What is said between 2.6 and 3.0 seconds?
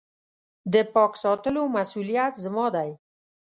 دی.